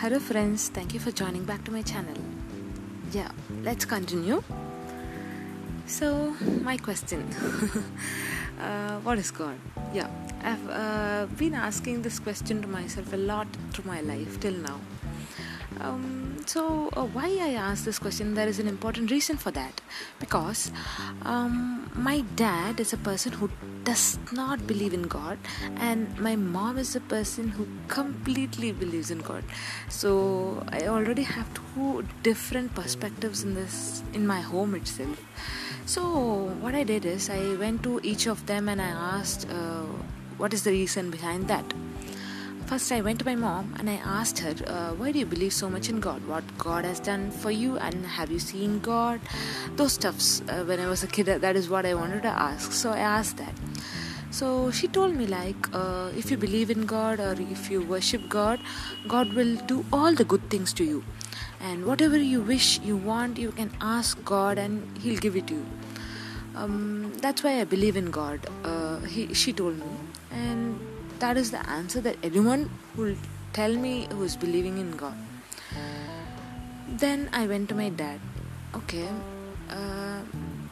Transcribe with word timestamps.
Hello, 0.00 0.18
friends. 0.18 0.70
Thank 0.70 0.94
you 0.94 0.98
for 0.98 1.10
joining 1.10 1.44
back 1.44 1.62
to 1.64 1.70
my 1.70 1.82
channel. 1.82 2.16
Yeah, 3.12 3.30
let's 3.62 3.84
continue. 3.84 4.42
So, 5.84 6.34
my 6.62 6.78
question 6.78 7.20
uh, 8.62 8.98
What 9.00 9.18
is 9.18 9.30
God? 9.30 9.58
Yeah, 9.92 10.08
I've 10.42 10.70
uh, 10.70 11.26
been 11.36 11.52
asking 11.52 12.00
this 12.00 12.18
question 12.18 12.62
to 12.62 12.68
myself 12.68 13.12
a 13.12 13.18
lot 13.18 13.46
through 13.72 13.84
my 13.84 14.00
life 14.00 14.40
till 14.40 14.54
now. 14.54 14.80
Um, 15.80 16.36
so, 16.46 16.90
uh, 16.96 17.04
why 17.04 17.28
I 17.40 17.54
ask 17.54 17.84
this 17.84 17.98
question? 17.98 18.34
There 18.34 18.48
is 18.48 18.58
an 18.58 18.68
important 18.68 19.10
reason 19.10 19.36
for 19.36 19.50
that. 19.52 19.80
Because 20.18 20.70
um, 21.22 21.90
my 21.94 22.20
dad 22.36 22.80
is 22.80 22.92
a 22.92 22.96
person 22.96 23.32
who 23.32 23.50
does 23.84 24.18
not 24.32 24.66
believe 24.66 24.92
in 24.92 25.02
God, 25.02 25.38
and 25.76 26.18
my 26.18 26.36
mom 26.36 26.78
is 26.78 26.94
a 26.96 27.00
person 27.00 27.48
who 27.48 27.66
completely 27.88 28.72
believes 28.72 29.10
in 29.10 29.20
God. 29.20 29.44
So, 29.88 30.64
I 30.68 30.86
already 30.86 31.22
have 31.22 31.48
two 31.54 32.04
different 32.22 32.74
perspectives 32.74 33.42
in 33.42 33.54
this 33.54 34.02
in 34.12 34.26
my 34.26 34.40
home 34.40 34.74
itself. 34.74 35.20
So, 35.86 36.02
what 36.60 36.74
I 36.74 36.84
did 36.84 37.04
is 37.04 37.30
I 37.30 37.54
went 37.54 37.82
to 37.84 38.00
each 38.02 38.26
of 38.26 38.46
them 38.46 38.68
and 38.68 38.80
I 38.80 38.88
asked, 38.88 39.48
uh, 39.50 39.86
what 40.36 40.54
is 40.54 40.62
the 40.64 40.70
reason 40.70 41.10
behind 41.10 41.48
that? 41.48 41.64
First, 42.70 42.92
I 42.92 43.00
went 43.00 43.18
to 43.18 43.24
my 43.24 43.34
mom 43.34 43.74
and 43.80 43.90
I 43.90 43.94
asked 43.94 44.38
her, 44.38 44.54
uh, 44.68 44.90
Why 44.94 45.10
do 45.10 45.18
you 45.18 45.26
believe 45.26 45.52
so 45.52 45.68
much 45.68 45.88
in 45.88 45.98
God? 45.98 46.24
What 46.28 46.44
God 46.56 46.84
has 46.84 47.00
done 47.00 47.32
for 47.32 47.50
you, 47.50 47.78
and 47.78 48.06
have 48.06 48.30
you 48.30 48.38
seen 48.38 48.78
God? 48.78 49.20
Those 49.74 49.94
stuffs. 49.94 50.40
Uh, 50.48 50.62
when 50.62 50.78
I 50.78 50.86
was 50.86 51.02
a 51.02 51.08
kid, 51.08 51.26
that 51.26 51.56
is 51.56 51.68
what 51.68 51.84
I 51.84 51.94
wanted 51.94 52.22
to 52.22 52.28
ask. 52.28 52.70
So 52.70 52.90
I 52.90 52.98
asked 52.98 53.38
that. 53.38 53.54
So 54.30 54.70
she 54.70 54.86
told 54.86 55.16
me, 55.16 55.26
like, 55.26 55.66
uh, 55.72 56.12
if 56.16 56.30
you 56.30 56.36
believe 56.36 56.70
in 56.70 56.86
God 56.86 57.18
or 57.18 57.32
if 57.40 57.68
you 57.72 57.82
worship 57.82 58.28
God, 58.28 58.60
God 59.08 59.32
will 59.32 59.56
do 59.72 59.84
all 59.92 60.14
the 60.14 60.24
good 60.24 60.48
things 60.48 60.72
to 60.74 60.84
you. 60.84 61.02
And 61.60 61.84
whatever 61.86 62.18
you 62.18 62.40
wish, 62.40 62.78
you 62.84 62.96
want, 62.96 63.36
you 63.36 63.50
can 63.50 63.72
ask 63.80 64.24
God 64.24 64.58
and 64.58 64.96
He'll 64.98 65.18
give 65.18 65.34
it 65.34 65.48
to 65.48 65.54
you. 65.54 65.66
Um, 66.54 67.12
that's 67.16 67.42
why 67.42 67.60
I 67.60 67.64
believe 67.64 67.96
in 67.96 68.12
God. 68.12 68.46
Uh, 68.62 69.00
he, 69.00 69.34
she 69.34 69.52
told 69.52 69.76
me, 69.76 69.86
and 70.30 70.78
that 71.20 71.36
is 71.36 71.50
the 71.50 71.62
answer 71.68 72.00
that 72.00 72.16
anyone 72.22 72.70
will 72.96 73.14
tell 73.52 73.74
me 73.76 74.08
who 74.10 74.24
is 74.24 74.36
believing 74.36 74.78
in 74.78 74.92
God. 74.96 75.14
Then 77.02 77.28
I 77.32 77.46
went 77.46 77.68
to 77.70 77.74
my 77.74 77.88
dad. 77.88 78.20
Okay, 78.74 79.08
uh, 79.70 80.20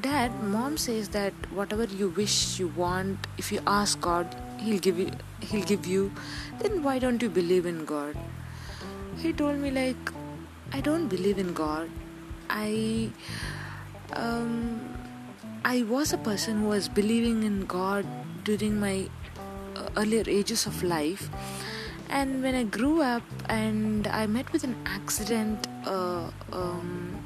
dad, 0.00 0.32
mom 0.42 0.76
says 0.76 1.08
that 1.10 1.32
whatever 1.52 1.84
you 1.84 2.08
wish, 2.08 2.58
you 2.58 2.68
want, 2.68 3.26
if 3.38 3.50
you 3.52 3.60
ask 3.66 4.00
God, 4.00 4.34
He'll 4.58 4.78
give 4.78 4.98
you. 4.98 5.10
He'll 5.40 5.64
give 5.64 5.86
you. 5.86 6.12
Then 6.60 6.82
why 6.82 6.98
don't 6.98 7.20
you 7.22 7.28
believe 7.28 7.66
in 7.66 7.84
God? 7.84 8.16
He 9.18 9.32
told 9.32 9.58
me 9.58 9.70
like, 9.70 10.12
I 10.72 10.80
don't 10.80 11.08
believe 11.08 11.38
in 11.38 11.52
God. 11.54 11.90
I 12.50 13.10
um, 14.12 14.80
I 15.64 15.82
was 15.82 16.12
a 16.12 16.18
person 16.18 16.60
who 16.60 16.68
was 16.68 16.88
believing 16.88 17.42
in 17.42 17.66
God 17.66 18.06
during 18.44 18.80
my 18.80 19.08
earlier 19.96 20.24
ages 20.26 20.66
of 20.66 20.82
life. 20.82 21.28
And 22.08 22.42
when 22.42 22.54
i 22.54 22.62
grew 22.64 23.02
up 23.02 23.22
and 23.48 24.06
i 24.06 24.26
met 24.26 24.52
with 24.52 24.64
an 24.64 24.74
accident 24.86 25.66
uh, 25.86 26.30
um, 26.52 27.18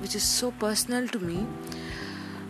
which 0.00 0.14
is 0.14 0.22
so 0.22 0.50
personal 0.50 1.06
to 1.08 1.18
me 1.18 1.46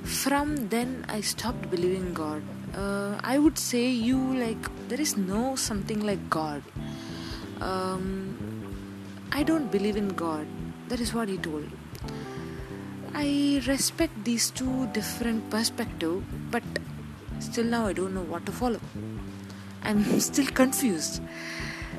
from 0.05 0.69
then 0.69 1.05
i 1.09 1.21
stopped 1.21 1.69
believing 1.71 2.15
god. 2.15 2.43
Uh, 2.75 3.19
i 3.23 3.39
would 3.39 3.59
say 3.59 3.89
you 3.91 4.19
like 4.45 4.71
there 4.89 5.01
is 5.01 5.17
no 5.17 5.57
something 5.57 6.01
like 6.07 6.31
god. 6.31 6.63
Um, 7.61 8.07
i 9.33 9.43
don't 9.43 9.71
believe 9.71 9.97
in 9.97 10.09
god. 10.09 10.47
That 10.89 11.01
is 11.01 11.13
what 11.13 11.29
he 11.29 11.37
told. 11.37 11.65
I 13.13 13.61
respect 13.67 14.25
these 14.25 14.51
two 14.51 14.87
different 14.93 15.51
perspectives 15.51 16.25
but 16.51 16.63
still 17.41 17.65
now 17.65 17.87
i 17.87 17.93
don't 17.93 18.15
know 18.15 18.27
what 18.33 18.47
to 18.47 18.53
follow 18.53 18.81
i'm 19.87 20.21
still 20.21 20.47
confused 20.63 21.23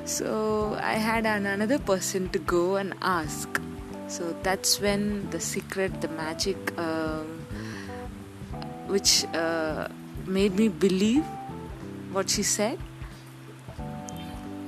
so 0.04 0.78
i 0.82 0.94
had 0.94 1.26
an, 1.26 1.46
another 1.46 1.78
person 1.78 2.28
to 2.30 2.38
go 2.38 2.76
and 2.76 2.94
ask 3.02 3.60
so 4.08 4.34
that's 4.42 4.80
when 4.80 5.28
the 5.30 5.40
secret 5.40 6.00
the 6.00 6.08
magic 6.08 6.56
um, 6.78 7.26
which 8.86 9.24
uh, 9.34 9.88
made 10.26 10.54
me 10.54 10.68
believe 10.68 11.24
what 12.12 12.30
she 12.30 12.42
said 12.42 12.78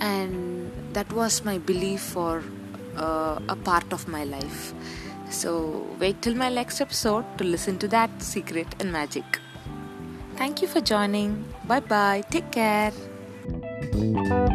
and 0.00 0.70
that 0.92 1.10
was 1.12 1.44
my 1.44 1.58
belief 1.58 2.00
for 2.00 2.42
uh, 2.96 3.38
a 3.48 3.56
part 3.56 3.92
of 3.92 4.08
my 4.08 4.24
life 4.24 4.74
so 5.30 5.86
wait 5.98 6.20
till 6.20 6.34
my 6.34 6.48
next 6.48 6.80
episode 6.80 7.24
to 7.38 7.44
listen 7.44 7.78
to 7.78 7.88
that 7.88 8.10
secret 8.22 8.66
and 8.80 8.92
magic 8.92 9.40
Thank 10.40 10.62
you 10.62 10.68
for 10.68 10.80
joining. 10.80 11.44
Bye 11.68 11.80
bye. 11.80 12.24
Take 12.30 12.50
care. 12.50 12.92
Thank 13.80 14.16
you. 14.28 14.49